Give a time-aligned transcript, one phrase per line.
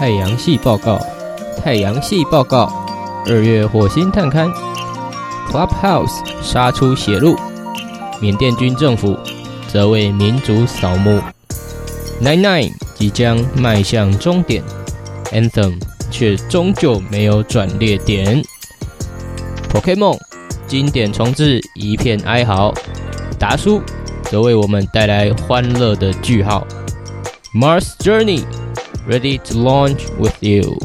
[0.00, 0.98] 太阳系报告，
[1.62, 2.72] 太阳系报告，
[3.26, 4.50] 二月火星探勘
[5.50, 7.36] ，Clubhouse 杀出血路，
[8.18, 9.14] 缅甸军政府
[9.68, 11.20] 则为民族扫墓
[12.18, 14.64] ，Nine Nine 即将迈向终点
[15.32, 15.78] ，Anthem
[16.10, 18.42] 却终究没有转捩点
[19.70, 20.18] ，Pokemon
[20.66, 22.72] 经典重置一片哀嚎，
[23.38, 23.82] 达叔
[24.22, 26.66] 则为我们带来欢乐的句号
[27.54, 28.42] ，Mars Journey。
[29.10, 30.78] Ready to launch with you.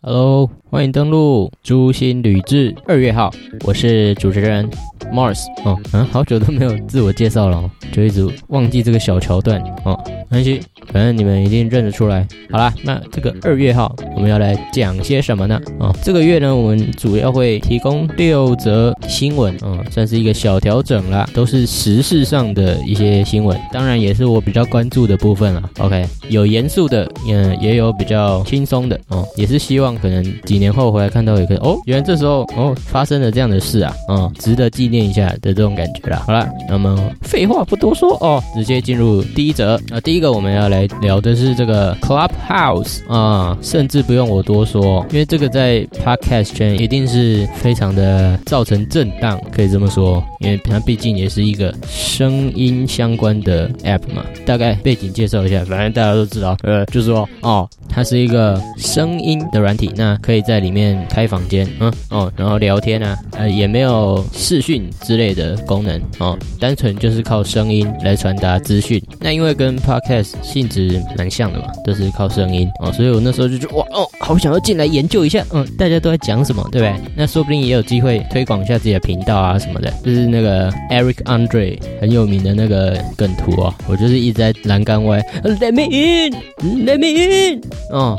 [0.00, 3.30] Hello，欢迎登录诛心旅志二月号，
[3.66, 4.66] 我是主持人
[5.12, 5.44] Mars。
[5.62, 9.62] 哦，嗯，好久都没有自我介绍了，就一直忘记这个小桥段。
[9.84, 10.60] 哦，没关系。
[10.92, 12.26] 反正你们一定认得出来。
[12.50, 15.60] 好啦，那这个二月号我们要来讲些什么呢？
[15.80, 25.70] 哦，这个月呢，我们主要会提供六则新闻，嗯，算是一个小调整啦，都是时事上的一些新闻，当然也是我比较关注的部分了。
[25.78, 36.22] OK，有严肃的，嗯，也有比较轻松的，哦，也是希望可能几年后回来看到一个，哦，原来这时候哦发生了这样的事啊，嗯，值得纪念一下的这种感觉啦。
[36.26, 40.88] 好了，那么废话不多说哦，直接进入第一则啊，第一个个我们要来。
[41.00, 54.24] 聊的是这个 Clubhouse 啊，甚至不用我多说，因为这个在 Podcast 圈一定是非常的造成震荡，可以这么说，因为它毕竟也是一个声音相关的 App 嘛。
[54.46, 69.02] 大概背景介绍一下，反正大家都知道，呃，就是说哦，它是一个声音的软体，那可以在里面开房间，嗯哦，然后聊天啊，呃，也没有视讯之类的功能哦，单纯就是靠声音来传达资讯。
[69.18, 70.03] 那因为跟 Podcast
[70.42, 77.12] 性质蛮像的嘛，都是靠声音哦，所以我那时候就觉得哇哦，好想要进来研究一下，嗯，大家都在讲什么，对不对？
[77.16, 79.92] 那说不定也有机会推广一下自己的频道啊什么的。
[80.04, 88.18] 就是那个 Eric Andre 很有名的那个梗图哦，我就是一直在栏杆外，Let me in，Let me in，哦。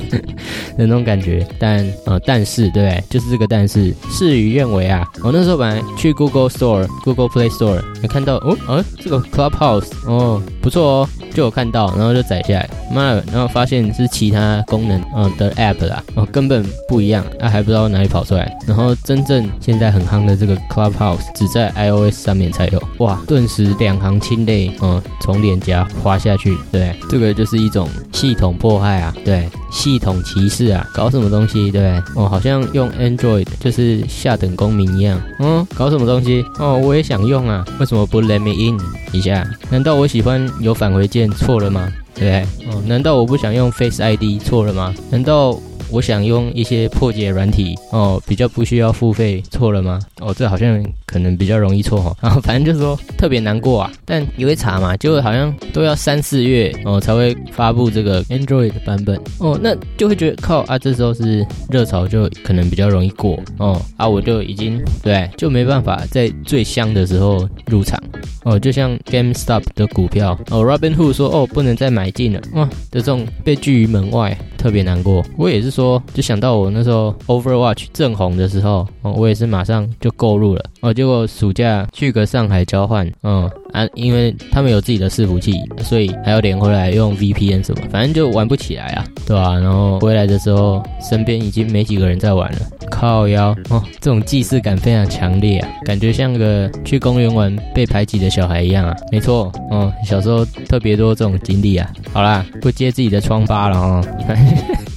[0.77, 3.03] 那种感觉，但呃，但是对？
[3.10, 5.06] 就是这个但是，事与愿违啊！
[5.22, 18.56] 我那时候本来去 Google Store、Google Play Store，没看到哦，啊，这个 Clubhouse 哦，不错，哦就有看到，然后就载下来，妈的，然后发现是其他功能嗯的 App 啦，哦，根本不一样，那还不知道哪里跑出来。
[18.66, 29.48] 然后真正现在很夯的这个 Clubhouse，只在 iOS 上面才有，哇，顿时两行清泪，嗯，从脸颊滑下去，对，这个就是一种系统迫害啊，对。
[29.72, 31.70] 系统歧视啊，搞什么东西？
[31.70, 35.19] 对，哦，好像用 Android 就是下等公民一样。
[35.38, 36.44] 嗯，搞什么东西？
[36.59, 38.78] 哦，我也想用啊，为什么不 Let me in
[39.12, 39.48] 一下？
[39.70, 41.91] 难道我喜欢有返回键错了吗？
[42.15, 44.95] 对哦，难道我不想用 Face ID 错了吗？
[45.11, 45.59] 难道？
[45.92, 50.00] 我想用一些破解软体哦，比较不需要付费，错了吗？
[50.20, 52.16] 哦，这好像可能比较容易错哈。
[52.20, 68.03] 然 后反正就是说特别难过啊，但你会查嘛，就好像都要三四月哦才会发布这个 Android 版本哦，那就会觉得靠啊，这时候是热潮，就可能比较容易过哦啊，我就已经对就没办法在最香的时候入场
[68.44, 75.22] 哦，就像 GameStop 的股票哦，Robinhood 说哦不能再买进了哇的这种被拒于门外，特别难过。
[75.36, 75.81] 我也是说。
[75.82, 89.54] 说就想到我那时候 Overwatch 正红的时候，我也是马上就购入了，哦，结果暑假去个上海交换，嗯啊，因为他们有自己的伺服器，所以还要连回来用 VPN 什么，反正就玩不起来啊，对吧？
[89.59, 92.59] 然后回来的时候，身边已经没几个人在玩了，
[92.91, 104.04] 靠腰哦，这种既视感非常强烈啊，感觉像个去公园玩被排挤的小孩一样啊，没错，哦，小时候特别多这种经历啊，好啦，不揭自己的疮疤了哦。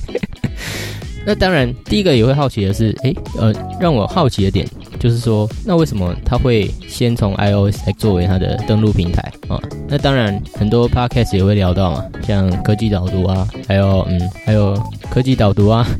[1.25, 4.68] 那当然，第一个也会好奇的是，诶，呃，让我好奇的点
[5.00, 9.31] 就是说，那为什么他会先从 iOS 来作为他的登录平台？
[9.47, 9.59] 啊？
[9.88, 14.75] 那当然，很多 podcast 也会聊到嘛，像科技导读啊，还有嗯，还有
[15.09, 15.86] 科技导读啊。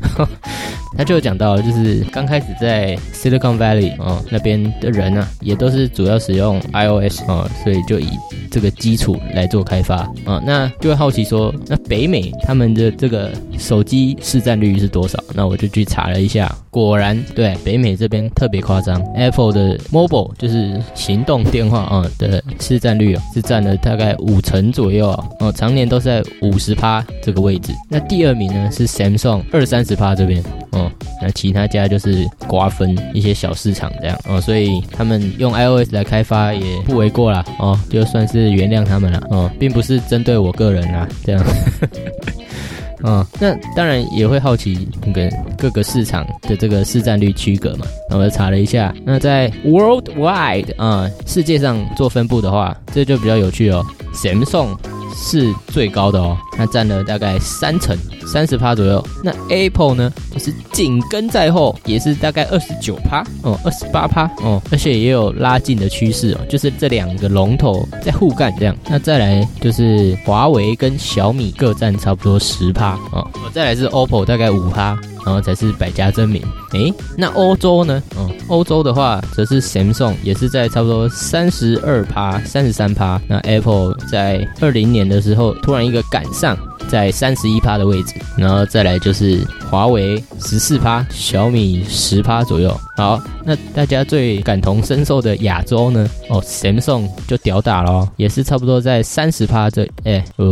[0.98, 8.08] 他就讲到，就是刚开始在 Silicon Valley 哦那边的人呢，也都是主要使用 iOS 啊，所以就以
[8.50, 10.42] 这个基础来做开发啊。
[10.46, 15.22] 那就会好奇说，那北美他们的这个手机市占率是多少？
[15.34, 27.70] 那我就去查了一下，果然对北美这边特别夸张，Apple 的 Mobile 就是行动电话啊的市占率是占了大概五成左右啊，哦，常年都是在五十趴这个位置。
[27.90, 30.42] 那第二名呢是 Samsung 二三十趴这边。
[30.70, 30.90] 哦，
[31.22, 41.44] 那其他家就是瓜分一些小市场这样哦，所以他们用 iOS 来开发也不为过啦哦，就算是原谅他们了哦，并不是针对我个人啦这样。
[43.02, 45.28] 嗯，那当然也会好奇那个
[45.58, 47.86] 各个市场的这个市占率区隔嘛。
[48.08, 53.84] 那我查了一下，那在 worldwide 啊，世界上做分布的话，这就比较有趣哦。
[54.14, 54.76] Samsung
[55.14, 57.96] 是最高的哦，它占了大概三成。
[58.26, 68.76] 三十趴左右，那 Apple 呢，就是紧跟在后，也是大概二十九趴哦，二十八趴哦，而且也有拉近的趋势哦，就是这两个龙头在互干这样。
[68.88, 74.98] 那再来就是华为跟小米各占差不多十趴哦，再来是 OPPO 大概五趴。
[75.24, 76.40] 然后才是百家争鸣。
[76.72, 78.00] 诶，那欧洲呢？
[78.16, 83.20] 嗯，欧洲的话则是 Samsung 也是在差不多三十二趴、三十三趴。
[83.26, 86.45] 那 Apple 在二零年的时候突然一个赶上，
[86.88, 88.14] 在三十一趴的位置。
[88.36, 92.74] 然后再来就是华为十四趴，小米十趴左右。
[92.96, 96.08] 好，那大家最感同身受的亚洲呢？
[96.30, 100.48] 哦，Samsung 就屌打了，也是差不多在三十趴这，哎，呃，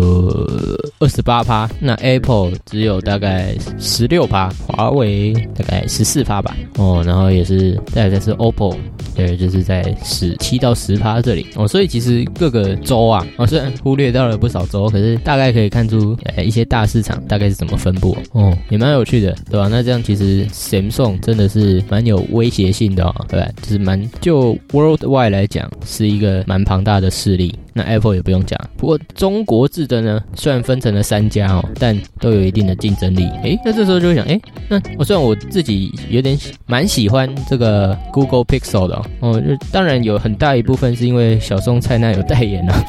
[0.98, 1.68] 二十八趴。
[1.80, 4.50] 那 Apple 只有大概十六趴。
[4.66, 8.76] 华为大概十四趴吧，哦，然后也是再来是 OPPO，
[9.14, 19.68] 对，就是在十七到十趴这里，哦，所以其实各个州啊，哦，虽然忽略掉了不少州，可是大概可以看出，哎，一些大市场大概是怎么分布，哦，也蛮有趣的，对吧？
[19.70, 23.48] 那这样其实 Samsung 真的是蛮有威胁性的哦，对吧？
[23.62, 27.54] 就是蛮就 Worldwide 来讲是一个蛮庞大的势力。
[27.76, 33.28] 那 Apple 也不用讲，不过中国制的呢，虽然分成了三家哦，但都有一定的竞争力。
[33.42, 42.84] 诶，那这时候就会想，诶，那我虽然我自己有点蛮喜欢这个 Google Pixel 的哦，就当然有很大一部分是因为小松菜奈有代言啊，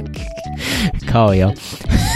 [1.08, 1.50] 靠腰。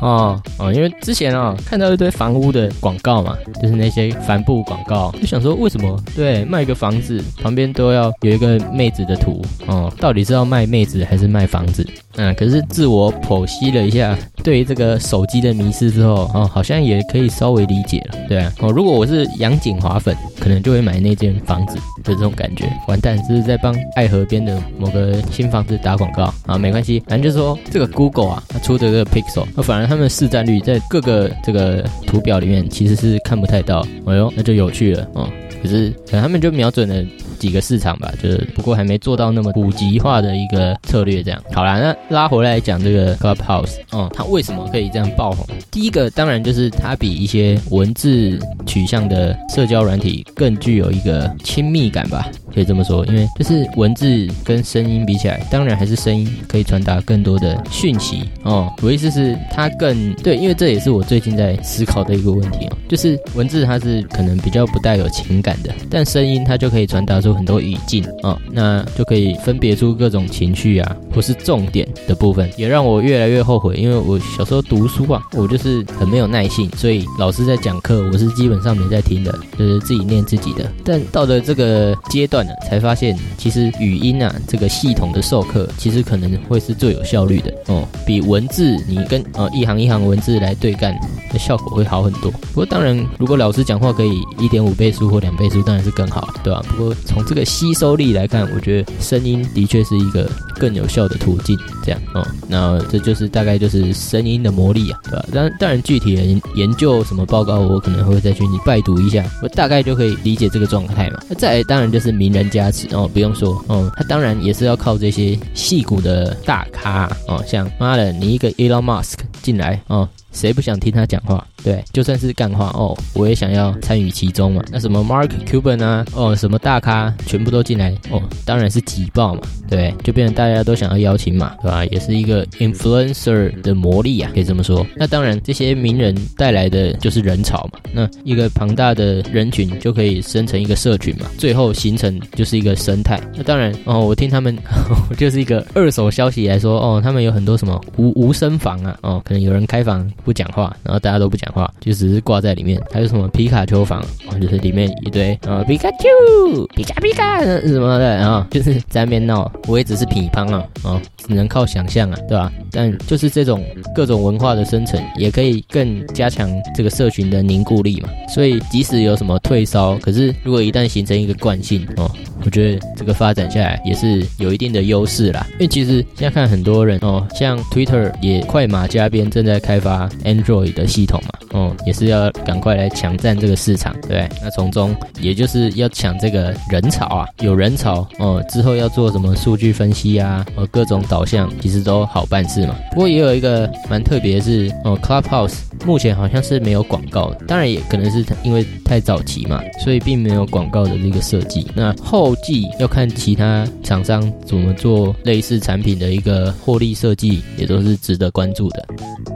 [0.00, 11.86] 哦哦，因为之前啊看到一堆房屋的广告嘛，就是那些帆布广告，就想说为什么对卖一个房子旁边都要有一个妹子的图哦，到底是要卖妹子还是卖房子？
[12.16, 21.74] 嗯，可是自我剖析了一下，对于这个手机的迷失之后哦，好像也可以稍微理解了，对啊哦，如果我是杨景华粉，可能就会买那间房子
[22.04, 22.70] 的这种感觉。
[22.86, 35.28] 完蛋，这是在帮爱河边的某个新房子打广告啊，没关系，反正就说这个 Google 啊，它出的这个 Pixel，那反而他们市占率在各个这个图表里面其实是看不太到，哎呦，那就有趣了哦。
[35.62, 37.04] 可是可能他们就瞄准了。
[37.36, 45.44] 几个市场吧，就是不过还没做到那么普及化的一个策略，这样好啦，那拉回来讲这个 Clubhouse，哦，它为什么可以这样爆红？
[45.70, 52.30] 第一个当然就是它比一些文字取向的社交软体更具有一个亲密感吧。
[52.54, 58.72] 可以这么说，因为就是文字跟声音比起来，当然还是声音可以传达更多的讯息哦。
[58.80, 80.70] 我意思是它更对，因为这也是我最近在思考的一个问题哦，就是文字它是可能比较不带有情感的，但声音它就可以传达出很多语境哦，那就可以分别出各种情绪啊，或是重点的部分，也让我越来越后悔，因为我小时候读书啊，我就是很没有耐性，所以老师在讲课，我是基本上没在听的，就是自己念自己的。
[80.84, 82.43] 但到了这个阶段。
[82.68, 90.94] 才发现，其实语音啊，这个系统的授课，其实可能会是最有效率的哦，比文字你跟呃一行一行文字来对干
[91.32, 92.30] 的效果会好很多。
[92.30, 96.62] 不过当然，如果老师讲话可以一点五倍速或两倍速，当然是更好，对吧？
[96.70, 101.56] 不过从这个吸收力来看，我觉得声音的确是一个更有效的途径。
[101.84, 105.26] 这样哦，那这就是大概就是声音的魔力啊，对吧？
[105.32, 106.22] 当当然具体的
[106.54, 111.20] 研究什么报告，我可能会再去你拜读一下，我大概就可以理解这个状态嘛。
[111.28, 120.08] 那再当然就是名人加持哦，不用说哦，他当然也是要靠这些戏骨的大咖哦，像妈的你一个 Elon Musk 进来哦。
[120.32, 121.46] 谁不想听他讲话？
[121.62, 124.60] 对，就算是干话哦，我也想要参与其中嘛。
[124.72, 131.84] 那什么 Mark Cuban 啊，哦，什么大咖全部都进来哦，当然是挤爆嘛，对，就变成大家都想要邀请嘛，对吧？
[131.86, 134.84] 也是一个 influencer 的魔力啊，可以这么说。
[134.96, 137.78] 那当然，这些名人带来的就是人潮嘛。
[137.92, 143.20] 那一个庞大的人群就可以生成一个社群嘛，最后形成就是一个生态。
[143.36, 144.58] 那当然哦，我听他们
[145.16, 149.94] 就是一个二手消息来说哦，他们有很多什么无无声房啊，哦，可有人开房。
[150.24, 152.80] 不讲话，然后大家都不讲话，就只是挂在里面。
[152.90, 154.02] 还有什么皮卡丘房，
[154.40, 159.50] 就是里面一堆啊皮卡丘、皮卡皮卡什么的，然后就是在那边闹。
[159.68, 162.50] 我也只是乒乓啊，啊，只能靠想象啊，对吧？
[162.70, 163.62] 但就是这种
[163.94, 168.08] 各种文化的生成，也可以更加强这个社群的凝固力嘛。
[168.32, 172.10] 所以即使有什么退烧，可是如果一旦形成一个惯性哦，
[172.44, 175.46] 我觉得这个发展下来也是有一定的优势啦。
[175.52, 180.08] 因为其实现在看很多人哦，像 Twitter 也快马加鞭，正在开发。
[180.24, 184.28] Android 的系统嘛，哦，也是要赶快来抢占这个市场，对？
[184.42, 192.74] 那从中也就是要抢这个人潮啊，有人潮哦，之后要做什么数据分析啊，呃，各种导向其实都好办事嘛。
[192.92, 201.66] 不过也有一个蛮特别的是，哦，Clubhouse 目前好像是没有广告的，当然也可能是因为太早期嘛，所以并没有广告的这个设计。
[201.74, 208.86] 那后继要看其他厂商怎么做类似产品的一个获利设计，也都是值得关注的。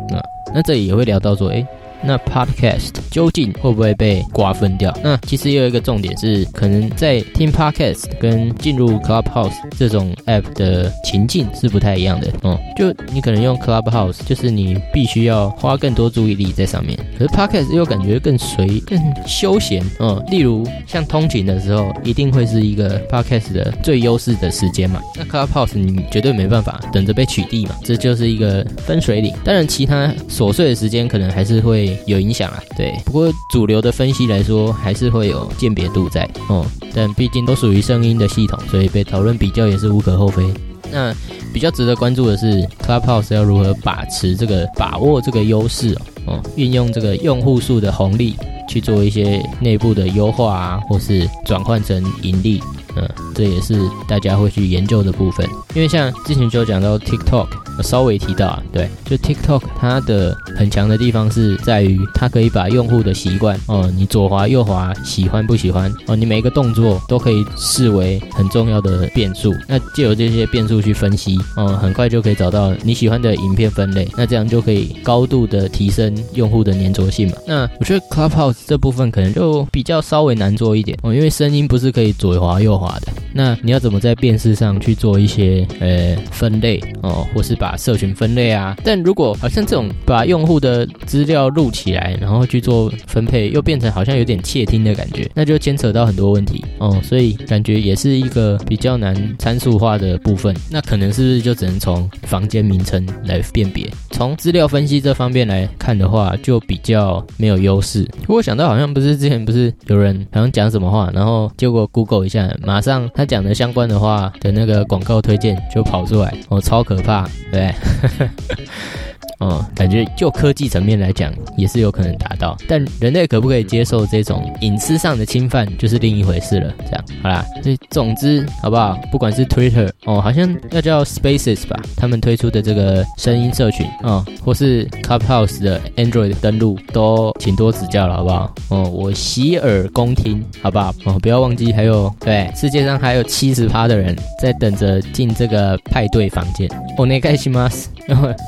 [0.09, 0.23] 那
[0.55, 1.67] 那这里也会聊到说，哎。
[2.05, 4.97] 那 Podcast 究竟会不会被瓜分掉？
[5.03, 12.59] 那其实也有一个重点是，可能在听 Podcast 跟进入 Clubhouse 这种 App 的情境是不太一样的哦。
[12.77, 20.23] 就你可能用 Clubhouse，就是你必须要花更多注意力在上面，可是 Podcast 又感觉更随、更休闲哦。
[20.31, 25.01] 例如像通勤的时候，一定会是一个 Podcast 的最优势的时间嘛。
[25.17, 29.35] 那 Clubhouse 你绝对没办法等着被取缔嘛，这就是一个分水岭。
[29.45, 31.88] 当然，其他琐碎的时间可能还是会。
[32.07, 32.99] 有影响啊，对。
[33.05, 36.67] 不过主流的分析来说，还是会有鉴别度在哦。
[36.95, 40.43] 但毕竟都属于声音的系统，所以被讨论比较也是无可厚非。
[40.91, 41.15] 那
[41.53, 48.35] 比较值得关注的是，Clubhouse 要如何把持这个、把握这个优势哦，运用这个用户数的红利
[48.69, 52.63] 去做一些内部的优化啊，或是转换成盈利。
[52.97, 53.79] 嗯，这也是
[54.09, 55.47] 大家会去研究的部分。
[55.75, 57.49] 因为像之前就讲到 TikTok。
[57.83, 69.55] 稍微提到啊，对，就 TikTok 它的很强的地方是在于，它可以把用户的习惯哦，你左滑右滑，喜欢不喜欢哦，你每一个动作都可以视为很重要的变数。
[69.67, 74.09] 那借由这些变数去分析，哦，很快就可以找到你喜欢的影片分类。
[74.17, 77.37] 那这样就可以高度的提升用户的粘着性嘛。
[77.47, 83.09] 那我觉得 Clubhouse 这部分可能就比较稍微难做一点哦，因为声音不是可以左滑右滑的。
[83.33, 88.77] 那你要怎么在辨识上去做一些呃分类哦，或是把把社群分类啊？
[88.83, 96.99] 但如果好像这种把用户的资料录起来，然后去做分配，又变成好像有点窃听的感觉，那就牵扯到很多问题哦。
[97.03, 100.55] 所以感觉也是一个比较难参数化的部分。
[100.71, 103.87] 那可能是不是就只能从房间名称来辨别？
[104.13, 108.09] 从资料分析这方面来看的话，就比较没有优势。
[108.27, 113.09] 我想到好像不是之前不是有人好像讲什么话，然后结果 Google 一下，马上。
[113.15, 117.29] 他讲的相关的话的那个广告推荐就跑出来，哦，超可怕，
[117.59, 117.75] 对。
[119.40, 126.74] 哦，感觉就科技层面来讲，也是有可能达到，但人类可不可以接受这种隐私上的侵犯，就是另一回事了。
[126.86, 128.98] 这样，好啦，所以总之，好不好？
[129.12, 138.56] 不管是 Twitter 哦，好像要叫 Spaces 吧，他们推出的这个声音社群啊，或是 Clubhouse 的 Android 登录，都请多指教了，好不好？
[138.70, 140.94] 哦，我洗耳恭听，好不好？
[141.06, 146.70] 哦，不要忘记，还有对，世界上还有七十趴的人在等着进这个派对房间。
[146.98, 147.88] お願いします。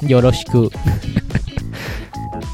[0.07, 0.71] よろしく。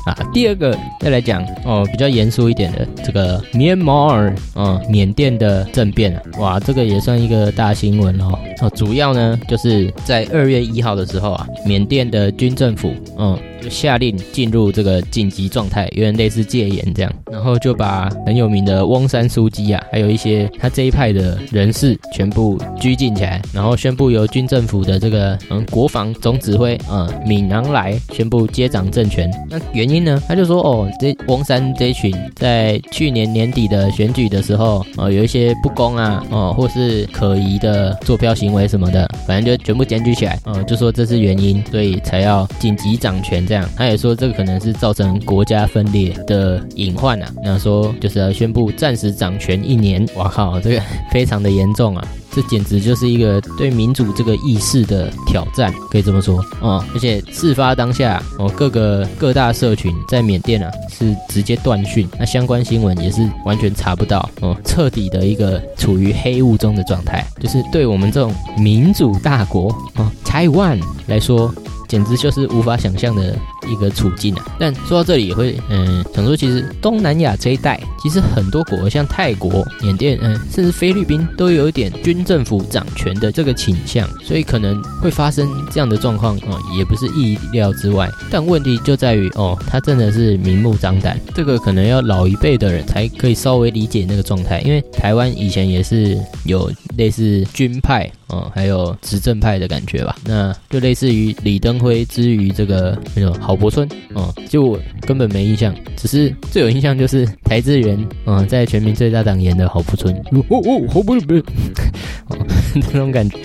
[0.06, 8.38] 啊，第二个再来讲哦，比较严肃一点的这个缅甸啊，缅甸的政变啊，哇，这个也算一个大新闻哦。
[8.60, 29.28] 哦，主要呢就是在二月一号的时候啊，缅甸的军政府嗯就下令进入这个紧急状态，有点类似戒严这样，然后就把很有名的翁山书记啊，还有一些他这一派的人士全部拘禁起来，然后宣布由军政府的这个嗯国防总指挥嗯敏昂莱宣布接掌政权。
[29.50, 29.95] 那原因。
[30.04, 30.20] 呢？
[30.28, 43.68] 他就说哦，这翁山这群在去年年底的选举的时候，哦，有一些不公啊，哦，或是可疑的坐票行为什么的，反正就全部检举起来，哦，就说这是原因，所以才要紧急掌权这样。
[43.76, 50.06] 他也说这个可能是造成国家分裂的隐患啊，那说就是要宣布暂时掌权一年。
[50.16, 52.06] 哇靠，这个非常的严重啊。
[52.36, 56.86] 这简直就是一个对民主这个意识的挑战，可以这么说啊！
[56.92, 71.50] 而且事发当下，哦，各个各大社群在缅甸啊是直接断讯，那相关新闻也是完全查不到，哦，彻底的一个处于黑雾中的状态，就是对我们这种民主大国啊台湾来说。
[71.88, 73.38] 简直就是无法想象的
[73.70, 74.44] 一个处境啊！
[74.58, 88.10] 但说到这里也会，嗯，想说其实东南亚这一带，其实很多国像泰国、缅甸，嗯，甚至菲律宾都有一点军政府掌权的这个倾向，所以可能会发生这样的状况啊，也不是意料之外。
[88.30, 101.76] 但问题就在于哦，他真的是明目张胆，这个可能要老一辈的人才可以稍微理解那个状态，因为台湾以前也是有类似军派哦，还有执政派的感觉吧，那就类似于李登。
[101.76, 111.40] 辉之于这个那种好郝柏村哦，就我根本没印象，只是最有印象就是台资源嗯，在全民最大党演的郝柏村哦哦郝柏村不是
[112.28, 112.36] 哦
[112.74, 113.38] 那种感觉，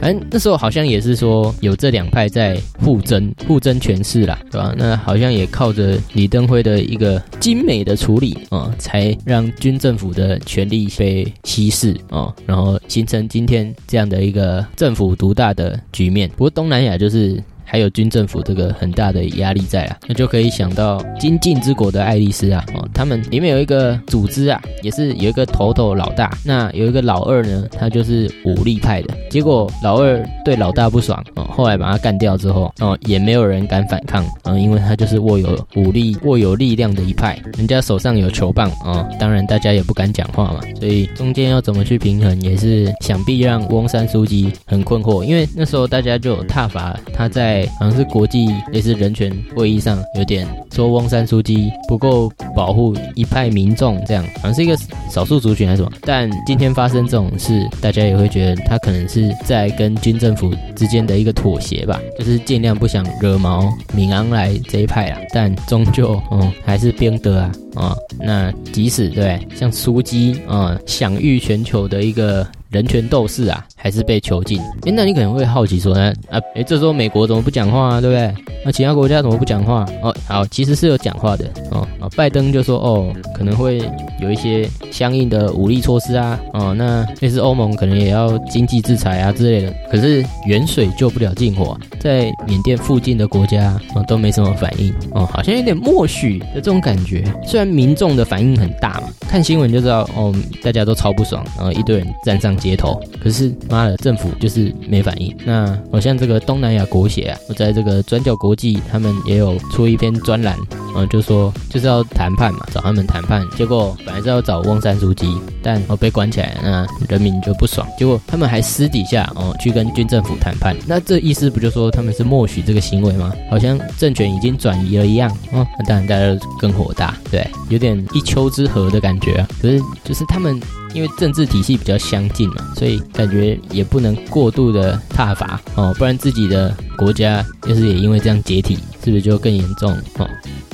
[0.00, 4.74] 反正那时候好像也是说有这两派在互争，互争权势啦，对吧？
[4.78, 16.30] 那好像也靠着李登辉的一个精美的处理啊，才让军政府的权力被稀释啊，然后形成今天这样的一个政府独大的局面。
[16.30, 17.38] 不过东南亚就是。
[17.64, 47.59] 还有军政府这个很大的压力在啊，那就可以想到金晋之国的爱丽丝啊，哦，他们里面有一个组织啊，也是有一个头头老大，那有一个老二呢，他就是武力派的，结果老二对老大不爽哦，后来把他干掉之后哦，也没有人敢反抗啊，因为他就是握有武力、握有力量的一派，人家手上有球棒啊，当然大家也不敢讲话嘛，所以中间要怎么去平衡，也是想必让翁山书记很困惑，因为那时候大家就有挞伐他在。
[47.78, 54.76] 好像是国际类似人权会议上有点说翁山书记不够保护一派民众，这样好像是一个
[55.10, 55.92] 少数族群还是什么。
[56.02, 65.18] 但今天发生这种事，大家也会觉得他可能是在跟军政府之间的一个妥协吧，就是尽量不想惹毛闽昂来这一派啊。
[65.32, 67.96] 但终究，嗯，还是边得啊啊。
[68.18, 72.46] 那即使对像书记啊享誉全球的一个。
[72.70, 74.60] 人权斗士啊，还是被囚禁？
[74.86, 76.12] 哎，那你可能会好奇说呢？
[76.30, 78.00] 啊，哎，这时候美国怎么不讲话啊？
[78.00, 78.32] 对不对？
[78.64, 79.84] 那其他国家怎么不讲话？
[80.02, 81.86] 哦，好，其实是有讲话的哦。
[81.98, 83.82] 啊，拜登就说哦，可能会
[84.20, 86.38] 有一些相应的武力措施啊。
[86.52, 89.74] 哦，那类似欧盟可能也要经济制裁啊之类的。
[89.90, 97.24] 可是远水救不了近火，在缅甸附近的国家啊都没什么反应哦，好像有点默许的这种感觉。
[97.44, 102.59] 虽然民众的反应很大嘛，看新闻就知道哦，大家都超不爽，然后一堆人站上。
[102.60, 105.34] 街头，可是妈的，政府就是没反应。
[105.44, 110.56] 那好像这个东南亚国协啊，我在这个转角国际，他们也有出一篇专栏，
[110.94, 113.44] 嗯，就说就是要谈判嘛，找他们谈判。
[113.56, 117.86] 结果本来是要找翁山书记，但哦被关起来，那人民就不爽。
[117.98, 120.76] 结果他们还私底下哦去跟军政府谈判。
[120.86, 123.32] 那这意思不就说他们是默许这个行为吗？
[123.50, 125.30] 好像政权已经转移了一样。
[125.52, 129.48] 哦，那当然大家更火大，对，有点一丘之貉的感觉啊。
[129.62, 130.60] 可是就是他们。
[130.92, 140.28] 因为政治体系比较相近嘛，所以感觉也不能过度的踏伐哦，不然自己的国家就是也因为这样解体，是不是就更严重哦？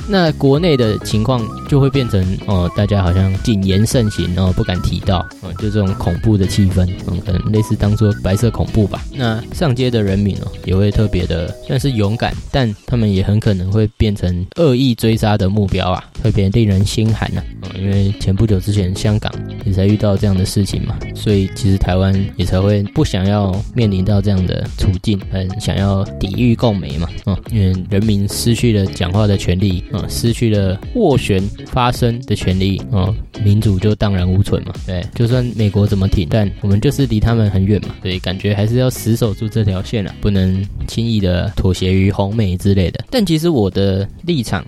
[0.09, 9.03] 那国内的情况就会变成哦，大家好像谨言慎行哦，不敢提到哦，就这种恐怖的气氛，嗯，可能类似当做白色恐怖吧。
[9.13, 17.41] 那上街的人民哦，也会特别的算是勇敢，但他们也很可能会变成恶意追杀的目标啊，特别令人心寒呐。
[17.77, 19.31] 因为前不久之前香港
[19.65, 30.05] 也才遇到这样的事情嘛，所以其实台湾也才会不想要面临到这样的处境，很想要抵御共媒嘛，嗯，因为人民失去了讲话的权利啊。
[30.07, 34.73] 失去了斡旋发声的权利哦，民主就荡然无存嘛。
[34.85, 37.93] 对，就算美国怎么挺，但我们就是离他们很远嘛。
[38.01, 43.03] 所以感觉还是要死守住这条线啊，不能轻易的妥协于红美之类的。
[43.09, 44.65] 但其实我的立场，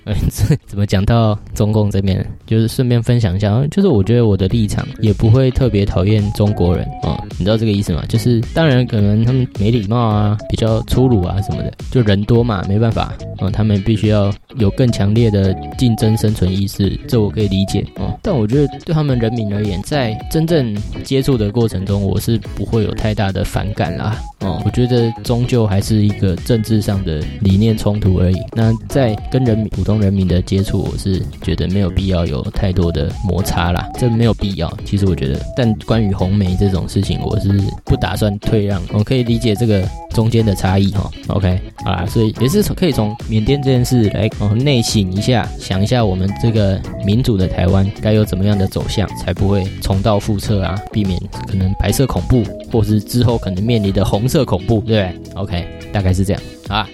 [0.65, 8.03] 怎么讲到中共这边，就是顺便分享一下，就是我觉得我的立场也不会特别讨厌中国人哦，你知道这个意思吗？
[8.09, 15.29] 就是当然可能他们没礼貌啊，比较粗鲁啊什么的，就人多嘛，没办法啊，他们必须要有更强烈。
[15.29, 18.17] 的竞争生存意识，这我可以理解哦。
[18.23, 24.17] 但我觉得对他们人民而言，在真正接触的过程中，我是不会有太大的反感啦。
[24.39, 28.37] 哦，我觉得终究还是一个政治上的理念冲突而已。
[28.53, 34.75] 那在跟人民、普通人民的接触，我是觉得没有必要有太多的摩擦啦，这没有必要。
[34.83, 37.51] 其实我觉得，但关于红梅这种事情，我是
[37.85, 38.81] 不打算退让。
[38.93, 41.07] 我可以理解这个中间的差异哈。
[41.27, 44.99] OK，好啦，所以也是可以从缅甸这件事来内省。
[45.09, 50.79] 一下，想一下，我们这个民主的台湾该有怎么样的走向，才不会重蹈覆辙啊？
[50.91, 56.87] 避免可能白色恐怖，或是之后可能面临的红色恐怖，对不对？OK，大概是这样啊。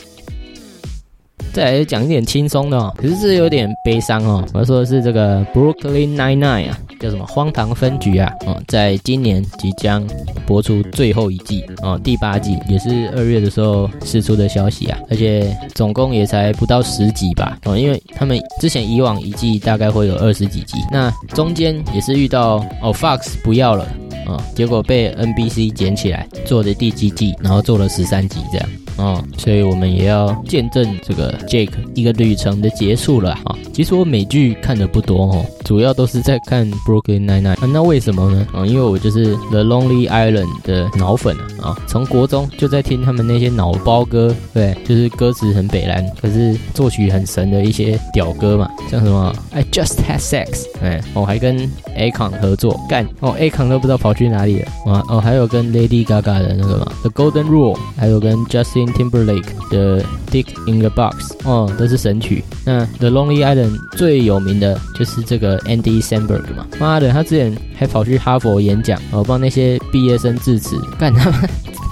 [1.56, 4.46] 再来讲一点轻松的哦，可是这有点悲伤哦。
[4.54, 8.30] 我要说的是这个 Brooklyn Nine Nine 啊，叫什么荒唐分局啊？
[8.46, 10.06] 哦，在今年即将
[10.46, 17.58] 播出最后一季哦，第八季也是二月的时候释出的消息啊，而且总共也才不到十集吧？
[17.64, 23.86] 哦，因为他们之前以往一季大概会有二十几集，那中间也是遇到哦 Fox 不要了
[24.28, 28.70] 啊，结果被 NBC 捡起来做的第几季，然后做了十三集这样。
[28.98, 33.56] 哦，所以我们也要见证这个 Jake 一个旅程的结束了啊。
[33.74, 38.48] 其实我美剧看的不多哦，主要都是在看 Brooklyn Nine Nine 啊，那为什么呢？
[38.54, 57.46] 啊，因为我就是 The Lonely Island 的脑粉啊，啊，从国中就在听他们那些脑包歌，对，就是歌词很北蓝，可是作曲很神的一些屌歌嘛，像什么 I Just Had Sex，哎，我还跟 Acon 合作干，哦，Acon 都不知道跑去哪里了，啊，哦，还有跟 Lady Gaga 的那个嘛，The Golden
[57.46, 62.44] Rule，还有跟 Justin Timberlake 的 Dick in the Box，哦，都是神曲。
[62.66, 71.50] 那 The Lonely Island 最有名的就是这个 Andy Samberg 嘛，妈的，他之前还跑去哈佛演讲，哦，帮那些毕业生致辞， 干他们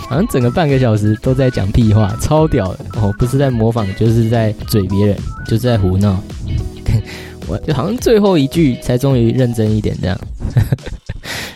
[0.10, 6.22] 好像整个半个小时都在讲屁话，超屌的哦，不是在模仿，就是在嘴别人，就是在胡闹。
[7.48, 10.18] 我就好像最后一句才终于认真一点这样。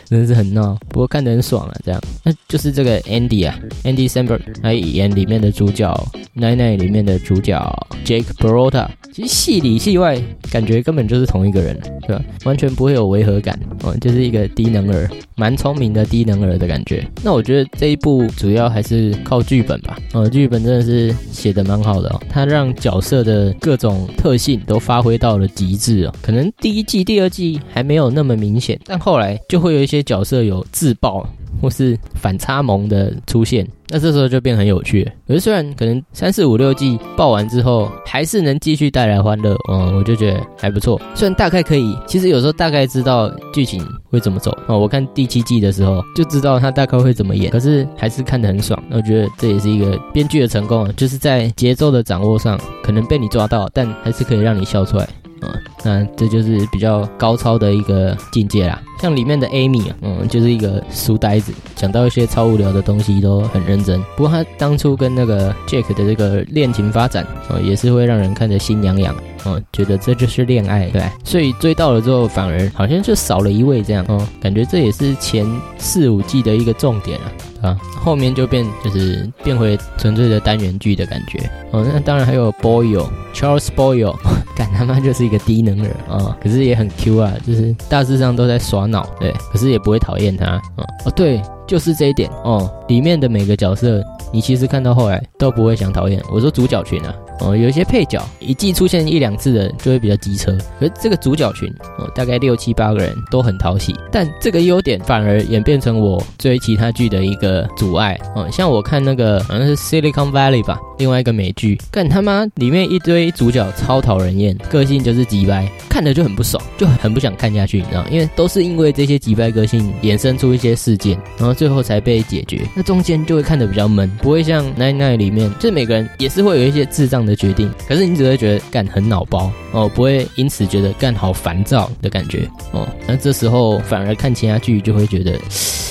[0.09, 5.93] 真的是很闹，不过看得很爽啊，这样，那就是这个 Andy 啊，Andy Samberg，他演里面的主角，
[6.33, 7.59] 奶奶里面的主角
[8.05, 10.17] Jake Peralta，其实戏里戏外
[10.49, 12.23] 感觉根本就是同一个人，对吧？
[12.45, 17.05] 完全不会有违和感，哦，就是一个低能儿，蛮聪明的低能儿的感觉。
[17.21, 30.07] 那我觉得这一部主要还是靠剧本吧，哦，剧本真的是写的蛮好的哦，他让角色的各种特性都发挥到了极致哦，可能第一季、第二季还没有那么明显，但后来就会有一些些。
[30.07, 31.27] 角色有自爆
[31.61, 35.03] 或是反差萌的出现，那这时候就变很有趣。
[35.27, 40.97] 可是虽然可能三四五六季爆完之后，还是能继续带来欢乐，嗯，我就觉得还不错。
[41.13, 44.79] 虽然大概可以，其实有时候大概知道剧情会怎么走哦。
[44.79, 48.81] 我看第七季的时候就知道他大概会怎么演，可是还是看得很爽。
[48.87, 55.09] 那我觉得这也是一个编剧的成功，就是在节奏的掌握上可能被你抓到，但还是可以让你笑出来。
[55.41, 58.81] 啊，那这就是比较高超的一个境界啦。
[58.99, 64.01] 像里面的 Amy 啊，嗯，就是一个书呆子，讲到一些超无聊的东西都很认真。
[64.15, 71.03] 不过他当初跟那个 Jack 的这个恋情发展，啊，也是会让人看着心痒痒，嗯，觉得这就是恋爱，对。
[71.23, 75.45] 所以追到了之后，反而好像就少了一位这样，哦，感觉这也是前
[75.77, 77.31] 四五季的一个重点啊。
[77.59, 81.39] 啊，后面就变就是变回纯粹的单元剧的感觉
[81.71, 81.83] 哦。
[81.91, 84.15] 那当然还有 Boyle Charles Boyle，
[84.57, 90.61] 干他妈就是一个低能儿啊，可是也很 Q 啊，就是大致上都在耍脑，对，可是也不会讨厌他啊。
[91.05, 92.67] 哦，对，就是这一点哦。
[92.87, 94.01] 里面的每个角色，
[94.33, 96.19] 你其实看到后来都不会想讨厌。
[96.31, 97.13] 我说主角群啊。
[97.39, 108.47] 哦，有一些配角一季出现一两次的就会比较机车，而这个主角群哦，大概六七八个人都很讨喜，但这个优点反而演变成我追其他剧的一个阻碍哦。
[108.51, 127.27] 像我看那个好像是 Silicon Valley 吧，另外一个美剧，干他妈里面一堆主角超讨人厌，个性就是急掰，看着就很不爽，就很不想看下去，你知道因为都是因为这些急掰个性衍生出一些事件，然后最后才被解决，那中间就会看得比较闷，不会像 Nine Nine 里面，就每个人也是会有一些智障。
[127.27, 132.87] 的决定，可是你只会觉得干很脑包哦，不会因此觉得干好烦躁的感觉哦。
[133.05, 135.37] 那这时候反而看其他剧就会觉得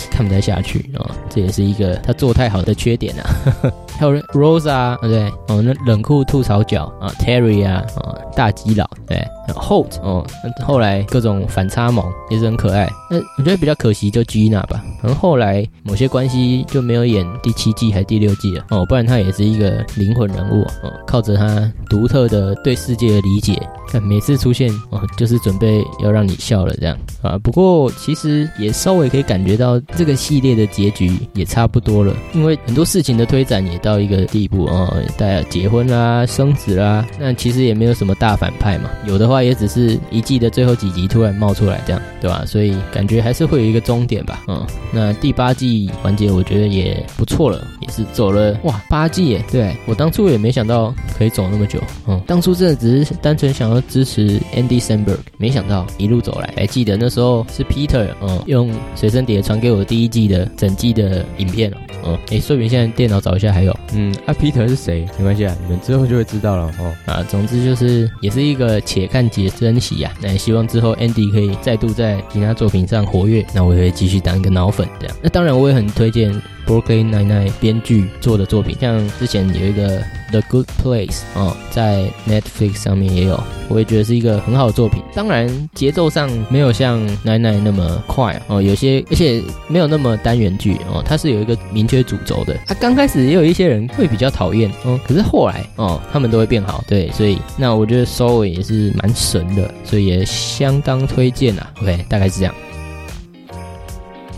[0.09, 3.29] 看不太下去啊，这也是一个他做太好的缺点啊。
[3.99, 9.17] 还有 Rose 啊啊，对哦，那冷酷吐槽角啊，Terry 啊，啊，大基佬对
[9.49, 10.27] ，Holt 哦，
[10.65, 12.89] 后来各种反差萌也是很可爱。
[13.11, 23.61] 那我觉得比较可惜就 Gina 吧，然后后来某些关系就没有演第七季还是第六季了哦，不然他也是一个灵魂人物哦，靠着他独特的对世界的理解。
[23.91, 27.39] 看每次出现哦，就是准备要让你笑了这样啊。
[27.39, 42.45] 不过其实也稍微可以感觉到这个系列的结局也差不多了，因为很多事情的推展也到一个地步哦，大家结婚啦、生子啦，那其实也没有什么大反派嘛，有的话也只是一季的最后几集突然冒出来这样，对吧？
[42.47, 44.43] 所以感觉还是会有一个终点吧。
[44.49, 49.45] 嗯，那第八季环节我觉得也不错了，也是走了哇八季耶。
[49.51, 53.77] 对我当初也没想到可以走那么久，嗯，当初真的只是单纯想要。
[53.89, 61.71] 支持 Andy Samberg，没想到一路走来，还记得那时候是 Peter，嗯，用随身碟传给我第一季的整季的影片
[62.03, 65.07] 哦，嗯，哎，说明现在电脑找一下还有，嗯，啊，Peter 是谁？
[65.19, 76.35] 没关系啊，你们之后就会知道了哦，啊，总之就是也是一个且看且珍惜呀，那也希望之后 Andy 可以再度在其他作品上活跃，那我也会继续当一个脑粉这样，那当然我也很推荐。
[76.67, 85.01] Brooklyn Nine Nine 编剧做的作品，像之前有一个 The Good Place 哦，在 Netflix 上面也有，我也觉得是一个很好的作品。
[85.15, 92.57] 当然节奏上没有像 Nine Nine 那么快哦，有些而且没有那么单元剧哦，它是有一个明确主轴的。
[92.67, 96.85] 它刚开始也有一些人会比较讨厌哦，可是后来哦，他们都会变好。
[96.89, 101.73] 对，所以那我觉得 s o r y 也是蛮神的，所以也相当推荐啊。
[101.81, 102.55] OK，大概是这样。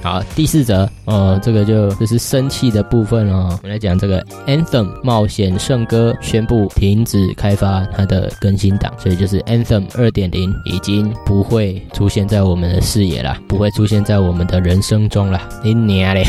[0.01, 3.49] 好，第四则哦，这个就就是生气的部分哦。
[3.51, 15.41] 我们来讲这个 Anthem 冒险圣歌宣布停止开发它的更新档，所以就是 Anthem 二点零已经不会出现在我们的视野了，不会出现在我们的人生中了。
[15.65, 16.25] 你娘嘞！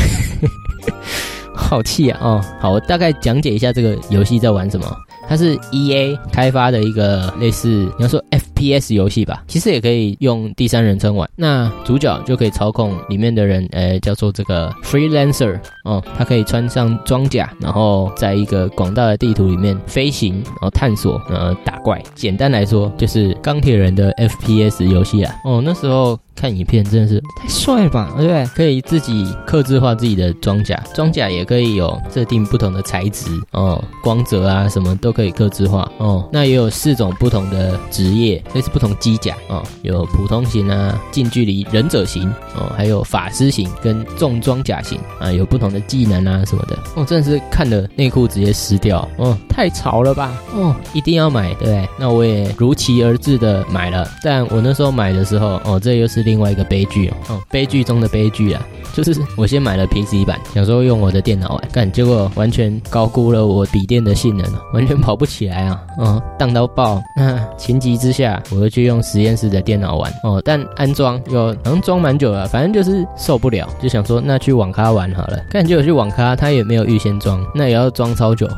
[1.54, 2.18] 好气啊！
[2.20, 4.96] 哦，好，我大概讲解一下这个游戏在玩什么。
[5.30, 11.30] 它是 E A 开发的一个类似你要说 F P S 游戏吧，其实也可以用第三人称玩。
[11.36, 22.02] 那主角就可以操控里面的人，呃，叫做这个 Freelancer 哦，他可以穿上装甲，然后在一个广大的地图里面飞行，然后探索，呃，打怪。
[22.16, 25.32] 简单来说，就是钢铁人的 F P S 游戏啊。
[25.44, 26.18] 哦，那时候。
[26.40, 28.46] 看影片真的是太帅了吧，对不对？
[28.54, 36.26] 可以自己刻制化自己的装甲，装甲也可以有设定不同的材质哦，光泽啊什么都可以刻制化哦。
[36.32, 42.26] 那也有四种不同的职业，类似不同机甲哦，有普通型啊、近距离忍者型
[42.56, 46.78] 哦，还有法师型跟重装甲型啊，有不同的技能啊什么的。
[46.96, 51.88] 哦，真的是看了内裤直接湿掉哦，太潮了吧哦，一定要买，对不对？
[51.98, 56.29] 那我也如期而至的买了，但我那时候买的时候哦，这又是。
[56.30, 58.64] 另外一个悲剧哦，哦，悲剧中的悲剧啊，
[58.94, 67.02] 就是我先买了 PC 版，想说用我的电脑玩，干结果完全高估了我笔电的性能，完全跑不起来啊，哦，荡到爆。
[67.16, 75.36] 那情急之下，我就去用实验室的电脑玩哦，但安装又好像装蛮久了，反正就是受不了，就想说那去网咖玩好了。
[75.50, 78.48] 干结果去网咖，他也没有预先装，那也要装超久。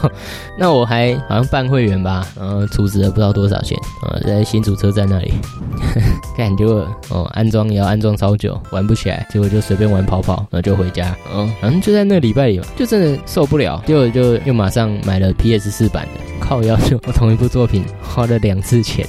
[0.58, 5.34] 那我还好像办会员吧，然后储值了不知道多少钱啊，在新竹车站那里，
[6.36, 6.64] 干结
[7.08, 7.24] 果。
[7.34, 11.16] 安装也要安装超久，玩不起来，结果就随便玩跑跑，然后就回家。
[11.34, 19.06] 嗯，反正就在那个礼拜里，就真的受不了，结果就又马上买了 PS 四版的，靠要求我同一部作品花了两次钱。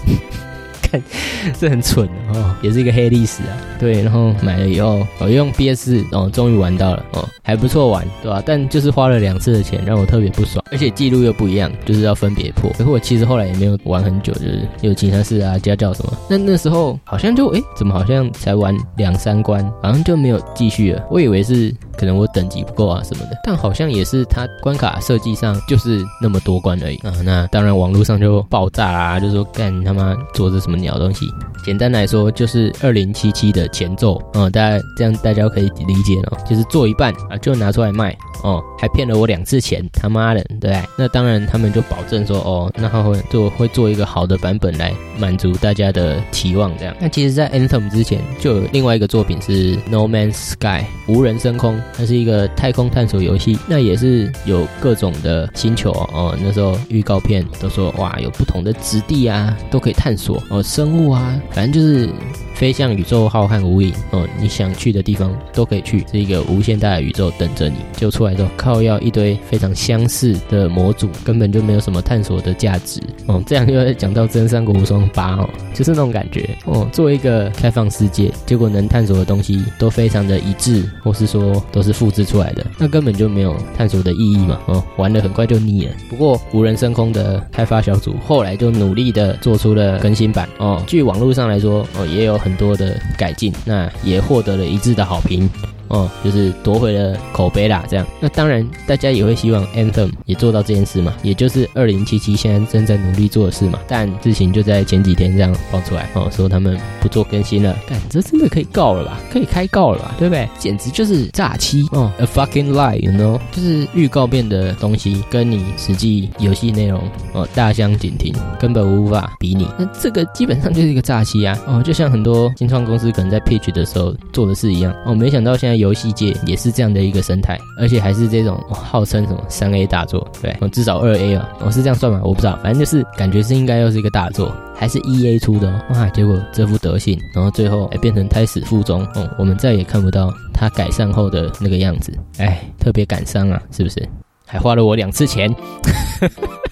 [1.59, 3.57] 是 很蠢的哦，也是一个黑历史啊。
[3.79, 8.41] 对，然后买了以后，我用 PS 哦，终于玩到了哦，还不错玩，对吧？
[8.45, 12.69] 但就是花了两次的钱，让我特别不爽，而且记录又不一样，就是要分别破。
[12.77, 16.13] 可是我其实后来也没有玩很久，就是有其他事啊、家教什么。
[16.29, 21.03] 那那时候好像就哎，怎么好像才玩两三关，好像就没有继续了。
[21.09, 21.73] 我以为是。
[21.99, 27.11] 可能我等级不够啊什么的，但好像也是它关卡设计上就是那么多关而已啊。
[27.25, 31.27] 那当然网络上就爆炸啦，就说干他妈做这什么鸟东西。
[31.65, 38.17] 简单来说就是二零七七的前奏啊，大家这样大家可以理解了，就是做一半啊就拿出来卖。
[38.41, 46.95] 哦，还骗了我两次钱，他妈的，对那当然，他们就保证说，哦，那他会做会做一个好的版本来满足大家的期望，这样。
[47.01, 56.35] 那其实，在 Anthem 之前，就有另外一个作品是 No Man's Sky 无人升空，它是一个太空探索游戏，那也是有各种的星球哦。
[56.41, 62.09] 那时候预告片都说，哇，有不同的质地啊，都可以探索哦，生物啊，反正就是。
[62.55, 67.75] 飞向宇宙浩瀚无垠哦，你想去的地方都可以去，是一个无限大的宇宙等着你。
[67.95, 73.41] 就出来之后，靠要一堆非常相似的模组，根本就没有什么探索的价值哦。
[73.47, 76.85] 这样又要讲到真三国无双八哦，就是那种感觉哦。
[76.91, 84.83] 作为一个开放世界，结果能探索的东西都非常的一致，或是说都都是复制出来的，那根本就没有探索的意义嘛哦。
[84.97, 85.93] 玩的很快就腻了。
[86.09, 90.83] 不过无人升空的开发小组后来就努力的做出了更新版哦。
[90.87, 92.39] 据网络上来说哦，也有。
[92.39, 95.49] 很多的改进，那也获得了一致的好评。
[95.89, 98.05] 哦，就是夺回了口碑啦，这样。
[98.19, 103.79] 那当然，大家也会希望 Anthem 也做到这件事嘛，也就是二零七七现在正在努力做的事嘛。
[103.87, 107.75] 但事情就在前几天这样爆出来，哦，说他们不做更新了。
[107.87, 109.19] 干，这真的可以告了吧？
[109.31, 110.15] 可以开告了吧？
[110.19, 110.47] 对不对？
[110.59, 113.39] 简直就是诈欺哦，a fucking lie，you know？
[113.51, 117.01] 就是预告片的东西跟你实际游戏内容
[117.33, 119.67] 哦大相径庭，根本无法比拟。
[119.79, 121.57] 那这个基本上就是一个诈欺啊！
[121.65, 124.93] 哦，就像很多新创公司可能在 pitch 的时候做的事一样。
[125.03, 125.78] 哦，没想到现在。
[125.79, 132.21] 游戏界也是这样的一个生态，而且还是这种号称什么三 A 大作，对，至少二 A 啊，我是这样算吗？
[132.23, 136.07] 我不知道，反正就是感觉是应该又是一个大作，还是 EA 出的哇？
[136.09, 144.07] 结果这副德性，然后最后还变成胎死腹中，哦，我们再也看不到他改善后的那个样子，哎，特别感伤啊，是不是？
[144.45, 145.53] 还花了我两次钱。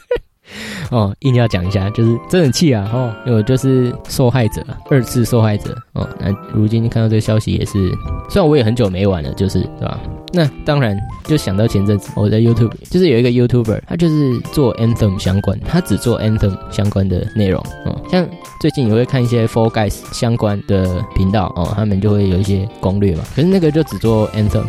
[0.89, 2.89] 哦，硬要讲一下，就是真的气啊！
[2.93, 5.75] 哦，因为我就是受害者，二次受害者。
[5.93, 7.91] 哦，那如今看到这个消息也是，
[8.29, 9.99] 虽然我也很久没玩了，就是对吧？
[10.33, 17.61] 那当然就想到前阵子我在 YouTube，就是有一个 YouTuber，他就是做 Anthem 相关，他只做 Anthem 相关的内容。
[17.85, 18.27] 哦，像
[18.59, 23.23] 最近也会看一些 Four Guys 相关的频道，哦，他们就会有一些攻略嘛。
[23.35, 24.65] 可是那个就只做 Anthem，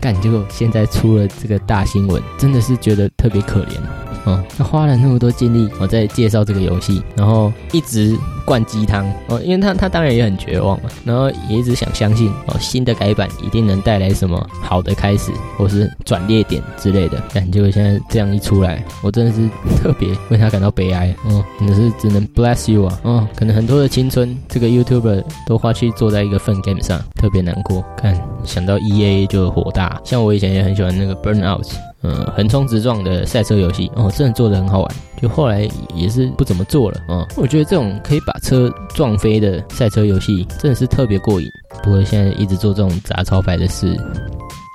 [0.00, 3.76] 干结果现在出了这个大新闻，真的是觉得特别可怜。
[4.24, 17.22] 哦，他花了那么多精力我在介绍这个游戏，然后一直灌鸡汤哦，因为他他当然也很绝望嘛，然后也一直想相信哦，新的改版一定能带来什么好的开始，或是转捩点之类的。
[17.34, 21.14] 但结果现在这样一出来，我真的是特别为他感到悲哀。
[21.26, 23.00] 嗯，真的是只能 bless you 啊。
[23.02, 27.84] 哦，可能很多的青春，这个 YouTuber 都花去做在一个 fun game 上，特别难过。
[27.96, 31.68] 看想到 EA 就火大，像我以前也很喜欢那个 Burnout。
[32.02, 34.94] 嗯，横冲直撞的赛车游戏哦，真的做的很好玩。
[35.20, 37.26] 就后来也是不怎么做了哦。
[37.36, 41.48] 我觉得这种可以把车撞飞的赛车游戏真的是特别过瘾。
[41.82, 43.96] 不过现在一直做这种砸招牌的事。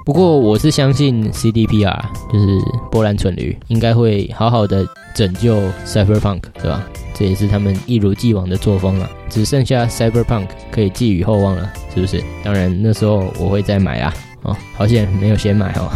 [0.06, 2.48] 不过我是相信 CDPR，就是
[2.90, 6.82] 波兰蠢驴，应该会好好的拯救 Cyberpunk，对吧？
[7.13, 9.10] 这也是他们一如既往的作风啊。
[9.28, 12.24] 只剩下 Cyberpunk 可以寄予厚望了，是不是？
[12.42, 14.13] 当然那时候我会再买啊。
[14.44, 15.92] 哦，好险没有先买哦。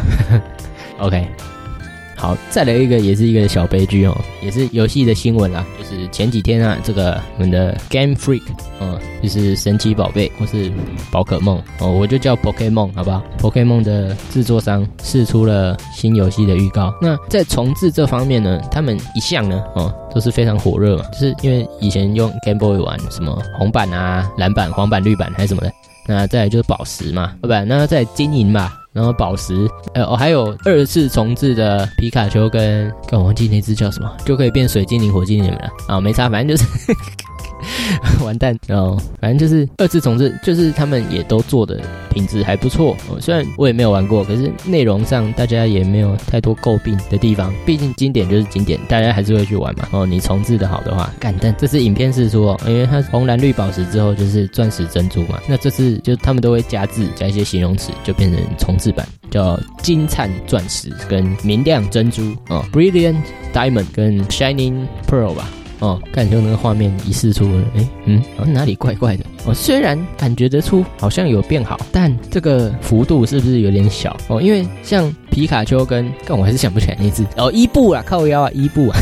[1.01, 1.27] OK，
[2.15, 8.43] 好，再来一个，也是一个小悲剧哦，也是游戏的新闻啦，就是前几天啊，这个我们的 Game Freak，
[8.79, 10.71] 嗯，就是神奇宝贝或是
[11.11, 16.93] 宝可梦哦，我就叫 Pokemon 好不好？Pokemon 的制作商试出了新游戏的预告。
[17.01, 25.73] 那在重置这方面呢，他们一向呢，哦，都是非常火热嘛，就是因为以前用 Game Boy 玩什么红版啊、蓝版、黄版、绿版还是什么的，
[26.07, 28.77] 那再来就是宝石嘛，不，那再金银吧。
[28.93, 36.67] 然后宝石，呃，哦，还有二次重置的皮卡丘跟，我忘记那只叫什么，就可以变水精灵、火精灵了啊，没差，反正就是。
[38.23, 38.97] 完蛋哦！
[39.19, 41.79] 反正就是二次重置，就是他们也都做的
[42.11, 42.95] 品质还不错。
[43.09, 47.53] 哦虽然我也没有玩过，可是内容上大家也没有太多诟病的地方。
[47.65, 49.87] 毕竟经典就是经典，大家还是会去玩嘛。
[49.91, 55.39] 哦，你重置的好的话，干但这是影片是说，因为它红蓝绿宝石之后就是钻石珍珠嘛。
[55.47, 63.17] 那这次就他们都会加字，加一些形容词，就变成重置版，叫金灿钻石跟明亮珍珠哦，Brilliant
[63.53, 65.47] Diamond 跟 Shining Pearl 吧。
[65.81, 69.25] 哦，感觉那个画面一试出了，哎，嗯，好像哪里怪怪的。
[69.45, 74.15] 哦，虽然感觉得出好像有变好，但这个幅度是不是有点小？
[74.27, 77.25] 哦，因为像皮卡丘跟，但我还是想不起来那只。
[77.35, 78.99] 哦，伊布啊，靠腰啊，伊布啊。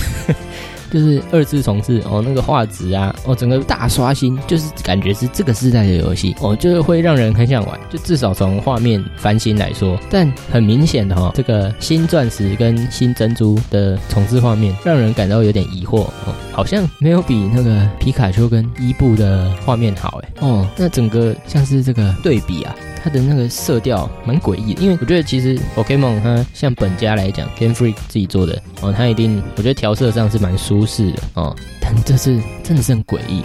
[0.91, 7.79] 就是二次重置哦，那个画质啊，哦，整个大刷新，就是感觉是这个时代的游戏哦，就是会让人很想玩。
[7.89, 22.75] 就至少从画面翻新来说，但很明显的哈，这个新钻石跟新珍珠的重置画面，让人感到有点疑惑哦，好像没有比那个皮卡丘跟伊布的画面好哎哦，那整个像是这个对比啊。
[23.03, 33.43] 它的那个色调蛮诡异的，因为我觉得其实 Pokemon 它像本家来讲，Game Freak 自己做的哦，它一定我觉得调色上是蛮舒适的哦，但这是真的是很诡异。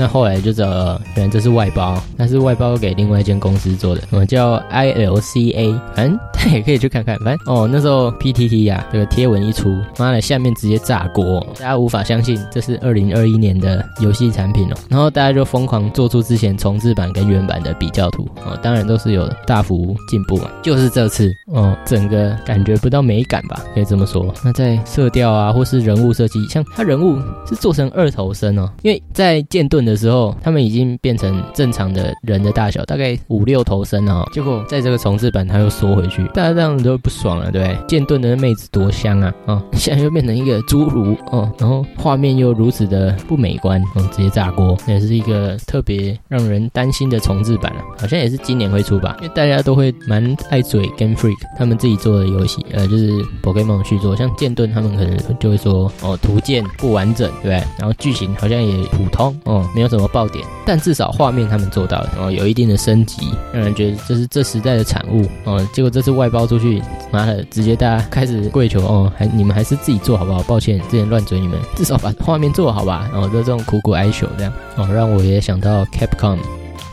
[0.00, 6.16] 那后来就找，原来这是外包，那是外包给另外一间公司做的，我叫 ILCA，反正
[6.52, 7.16] 也可以去看看。
[7.18, 14.76] 反正哦，那时候 PTT 呀，这个贴文一出，妈的，下面直接炸锅，大家无法相信这是二零二一年的游戏产品哦。
[14.88, 20.50] 然后大家就疯狂做出之前重置版跟原版的比较图哦，当然都是有大幅进步嘛。
[20.62, 24.32] 就是这次哦，整个感觉不到美感吧，可以这么说。
[24.44, 29.78] 那在色调啊，或是人物设计，像他人物是做成二头身哦，因为在剑盾。
[29.88, 34.26] 的时候，他们已经变成正常的人的大小，大概五六头身了。
[34.32, 37.78] 结果在这个重置版，他又缩回去，大家这样都不爽了，对不对？
[37.86, 39.32] 剑盾的妹子多香啊！
[39.46, 47.80] 啊， 现在又变成一个侏儒哦，然后画面又如此的不美观，嗯，直接炸锅，也是一个特别让人担心的重置版了。
[47.98, 53.10] 好像也是今年会出吧，因为大家都会蛮爱嘴 Game Freak 他们自己做的游戏，呃，就是
[53.42, 57.54] Pokemon 续作，像剑盾他们可能就会说哦，图鉴不完整，对不对？
[57.78, 59.66] 然后剧情好像也普通，哦。
[59.74, 70.42] 没有什么爆点，但至少画面他们做到了，哦，有一定的升级，让人觉得这是这时代的产物，哦，结果这次外包出去，妈的，直接大家开始跪求，哦，还你们还是自己做好不好？
[70.42, 76.38] 抱歉，之前乱嘴你们，至少把画面做好吧，然后就这种苦苦哀求这样，哦，让我也想到 Capcom。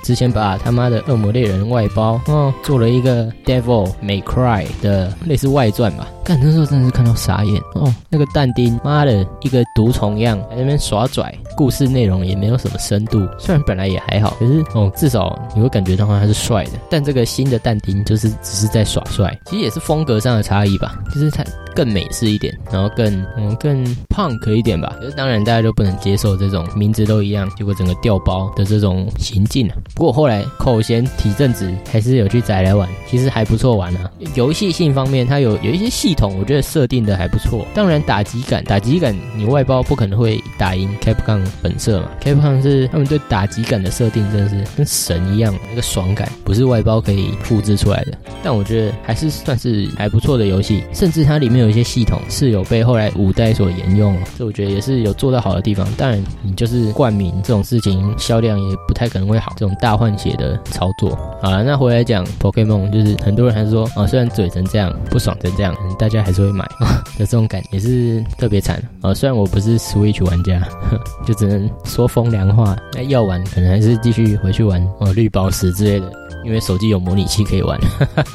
[0.03, 6.07] 之前把他妈的恶魔猎人外包，哦，做了一个 Devil May Cry 的类似外传吧。
[6.25, 13.25] 看那时候真的是看到傻眼哦，那个但丁，妈的一个毒虫一样在那边耍拽，故事内容也没有什么深度。
[13.37, 16.71] 虽然本来也还好，可是哦，至少你会感觉到他是帅的。
[16.89, 21.45] 但这个新的但丁就是只是在耍帅，其实也是风格上的差异吧，就是他。
[21.75, 24.95] 更美式一点，然后更嗯更 punk 一点吧。
[25.17, 29.75] 当然，大家都不能接受这种名字都一样，结果整个掉包的这种行径啊。
[29.93, 34.09] 不过后来口嫌体正直，还是有去宅来玩，其实还不错玩啊。
[34.35, 37.65] 游戏性方面，它有有一些细统，我觉得设定的还不错。
[37.73, 48.13] 当然打击感，打击感你外包不可能会打赢 Capcom 本色嘛，Capcom 是他们对打击感的设定真的是跟神一样，那个爽感不是外包可以复制出来的。
[48.41, 55.85] 但我觉得还是算是还不错的游戏，甚至它里面有一些系统是有被后来五代所沿用，这我觉得也是有做到好的地方。
[55.97, 61.17] 当然，你就是冠名这种事情，销量也不太可能会好，这种大换血的操作。
[61.41, 66.85] 好了，那回来讲 Pokemon，就是很多人还是说，哦，虽然嘴成这样，不爽成这样，但大家还是会买的
[67.17, 69.11] 这种感也是特别惨啊。
[69.11, 70.61] 虽然我不是 Switch 玩家，
[71.25, 72.77] 就只能说风凉话。
[72.93, 76.11] 那要玩，可能还是继续回去玩哦，绿宝石之类的。
[76.43, 77.75] 因为手机有模拟器可以玩，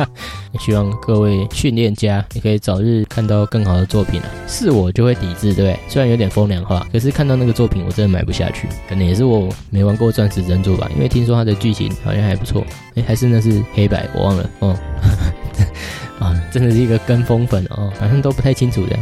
[0.58, 4.26] 希望各位训练家也可以早日看到更好的作品啊！
[4.48, 5.78] 是我就会抵制，对不对？
[5.86, 8.66] 虽然有点风凉话，可是看到那个作品我真的买不下去。
[8.88, 12.66] 可能也是我没玩过钻石珍珠吧，因为听说它的剧情好像还不错。
[12.96, 14.50] 哎，还是那是黑白，我忘了。
[14.58, 14.76] 哦，
[16.20, 18.96] 啊，真的是一个跟风粉哦，反正都不太清楚的。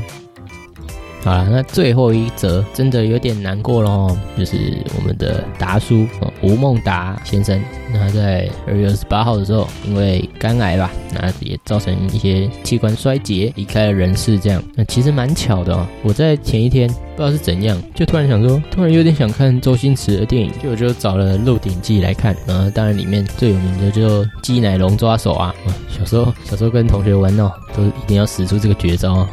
[1.24, 6.06] 好了，那最后一则真的有点难过了哦，就是我们的达叔
[6.42, 7.60] 吴孟达先生，
[7.92, 14.38] 那他在二月二十八号的时候，因为肝癌吧，那也造成一些器官衰竭，离开了人世。
[14.38, 15.86] 这样，那其实蛮巧的哦。
[16.02, 22.34] 我在前一天不知道是怎样，就突然想说，突然有点想看周星驰的电影，就我就找了《鹿鼎记》来看。
[22.46, 25.52] 呃，当然里面最有名的就鸡奶龙抓手啊，
[25.88, 29.14] 小时候小时候跟同学玩闹，都一定要使出这个绝招。
[29.14, 29.28] 哦，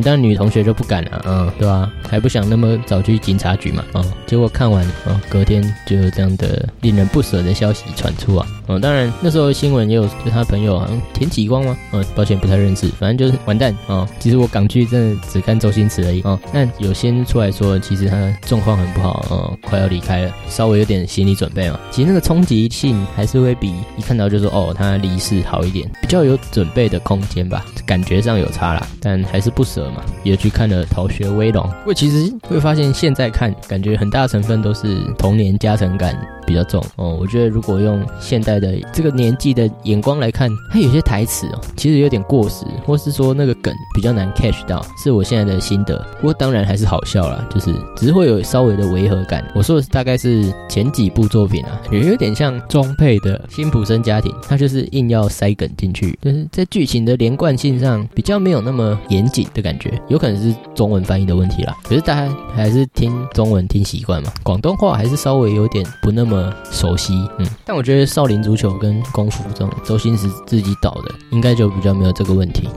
[0.00, 1.90] 但女同学就不敢了，嗯，对吧？
[2.08, 11.76] 还不想那么早去警察局嘛，哦，结果看完，哦，隔天就有这样的令人不舍的消息传出啊，哦，当然那时候新闻也有，就他朋友好像田启光吗？
[11.92, 14.06] 嗯，抱歉不太认识，反正就是完蛋哦。
[14.18, 21.80] 其实我港剧真的只看周星驰而已，哦，那有先出来说，其实他状况很不好，哦，快要离开了，稍微有点心理准备嘛。
[21.90, 29.81] 其实那个冲击性还是会比一看到就说哦他离世好一点，比较有准备的空间吧，感觉上有差啦，但还是不舍。
[29.90, 36.16] 嘛，也去看了《逃学威龙》，不过其实会发现现在看，感觉很大成分都是童年加成感。
[36.46, 45.98] 比较重哦，我觉得如果用现代的这个年纪的眼光来看，它有些台词哦，其实有点过时，或是说那个梗比较难 catch 到，是我现在的心得。
[46.20, 49.44] 不过当然还是好笑啦，就是只是会有稍微的违和感。
[49.54, 61.76] 我说的大概是前几部作品啊，也有点像中配的辛普森家庭，它就是硬要塞梗进去，就是在剧情的连贯性上比较没有那么严谨的感觉，有可能是中文翻译的问题啦。
[61.84, 66.31] 可是大家还是听中文听习惯嘛，广东话还是稍微有点不那么。
[66.34, 72.68] 么熟悉，嗯，但我觉得少林足球跟功夫这种周星驰自己导的，应该就比较没有这个问题。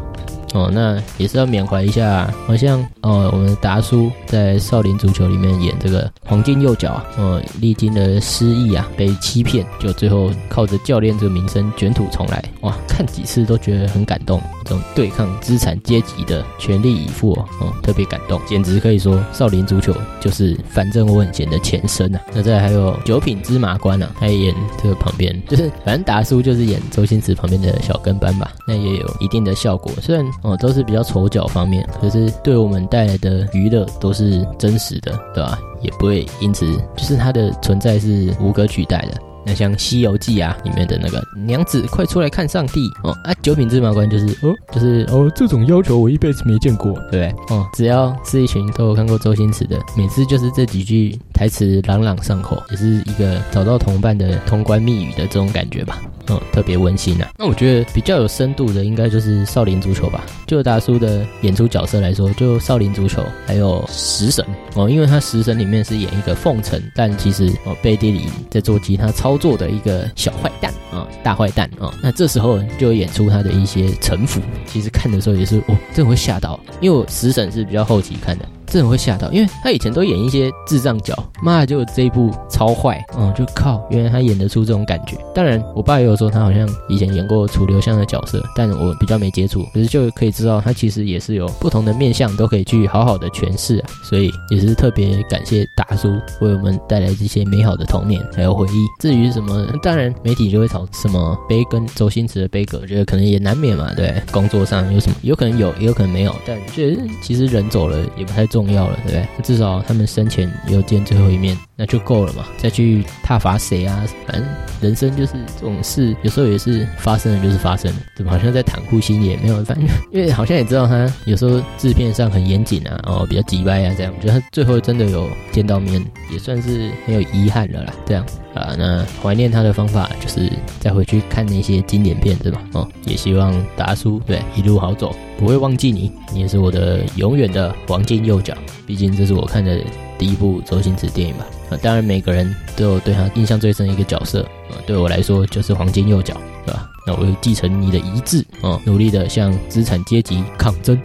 [0.55, 19.91] 哦，那也是要缅怀一下，好像哦，我们达叔在《少林足球》里面演这个黄金右脚啊，哦，历经了失意啊，被欺骗，就最后靠着教练这个名声卷土重来，哇，看几次都觉得很感动，这种对抗资产阶级的全力以赴哦，特别感动，简直可以说《少林足球》
[20.21, 22.21] 就是反正我很闲的前身啊。
[22.33, 30.25] 那再还有九品芝麻官啊，他也演这个旁边，就是反正达叔就是演周星驰旁边的小跟班吧，那也有一定的效果，虽然。
[30.45, 35.57] 哦，都是比较丑角方面，可是对我们带来的娱乐都是真实的，对吧？
[35.81, 36.65] 也不会因此
[36.95, 39.19] 就是它的存在是无可取代的。
[39.45, 43.33] 那像《西游记》啊里面的那个娘子，快出来看上帝哦啊！
[43.41, 47.55] 九品芝麻官就是哦，就是哦，这种要求我一辈子没见过，对不对？
[47.55, 56.01] 哦，只要是一群都有看过周星驰的，每次就是这几句台词朗朗上口，也是一个找到同伴的通关密语的这种感觉吧。
[56.27, 57.29] 嗯，特别温馨啊。
[57.37, 60.25] 那我觉得比较有深度的，应该就是少林足球吧。
[60.47, 64.43] 就大叔的演出角色来说，就少林足球，还有食神
[64.73, 71.93] 哦，因为他食神里面是演一个奉承，但其实哦背地里在做其他操做的一个小坏蛋啊，大坏蛋啊。
[72.01, 78.45] 那这时候就演出他的一些城府，其实看的时候也是哦，这会吓到，因为我食神是比较后期看的。
[78.67, 85.17] 真的会吓到，因为他以前都演一些智障角，妈的就这一部超坏，嗯，就靠，原来他演得出这种感觉。
[85.33, 93.89] 当然，我爸也有说他好像以前演过楚留香的角色，但我比较没接触，可是就可以知道他其实也是有不同的面相，都可以去好好的诠释啊。
[94.03, 96.09] 所以也是特别感谢达叔
[96.41, 98.85] 为我们带来这些美好的童年还有回忆。
[98.99, 108.45] 至于什么，当然媒体就会炒什么悲跟周星驰的悲歌，我觉得可能也难免嘛，对，工作上有什么，有可能有，也有可能没有，但觉得其实人走了也不太。
[108.55, 109.43] 重要了，对不对？
[109.43, 112.45] 至少他们生前有见最后一面，那就够了嘛。
[112.57, 114.01] 再去挞伐谁啊？
[114.25, 114.47] 反正
[114.79, 119.61] 人生就是这种事，有时候也是发生了就是发生了，怎么好像在袒护心也没有？
[119.65, 124.13] 反正因为好像也知道他有时候制片上很严谨啊，哦，比较急歪啊，这样。
[124.15, 126.01] 我觉得他最后真的有见到面，
[126.31, 127.93] 也算是很有遗憾了啦。
[128.05, 128.25] 这样。
[128.55, 128.75] 啊。
[128.77, 132.61] 那怀念他的方法就是再回去看那些经典片子嘛。
[132.73, 138.55] 哦，也希望达叔对一路好走，不会忘记你，你也是我的永远的黄金右脚。
[138.87, 139.79] 毕竟这是我看的
[140.17, 141.45] 第一部周星驰电影吧。
[141.69, 146.35] 啊，当然每个人都有对他印象最深的一个角色，啊，对我来说就是黄金右脚，
[146.65, 146.87] 对吧？
[147.07, 150.95] 那我会继承你的遗志，哦，努力的向资产阶级抗争，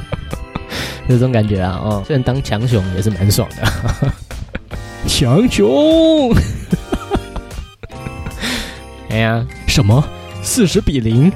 [1.06, 4.12] 这种感觉啊，哦，虽然当强雄也是蛮爽的，
[5.08, 6.32] 强雄，
[9.08, 10.04] 哎呀，什么
[10.42, 11.32] 四十比零，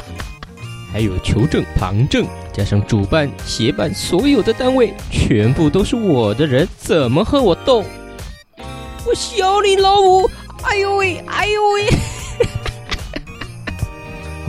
[0.90, 2.26] 还有球证、旁证。
[2.52, 7.84] 加上主办、协办所有的单位，全部都是我的人，怎么和我斗？
[9.04, 10.26] 我小李老五，
[10.62, 11.86] 哎呦喂，哎呦喂！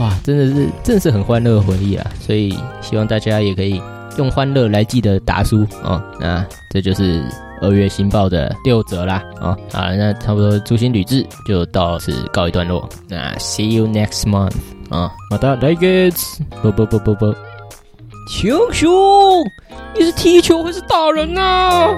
[0.00, 2.10] 哇，真的是，真的是很欢乐的回忆啊！
[2.18, 3.82] 所以希望大家也可以
[4.16, 6.02] 用欢乐来记得达叔啊。
[6.18, 7.22] 那这就是
[7.60, 9.56] 二月新报的六折啦啊！
[9.72, 12.88] 好了，那差不多诛心旅志就到此告一段落。
[13.08, 14.54] 那 see you next month
[14.90, 15.10] 啊！
[15.30, 16.14] 好的，like it，
[16.62, 17.34] 啵啵啵啵啵。
[18.30, 18.92] 强雄，
[19.96, 21.88] 你是踢球还是打人啊？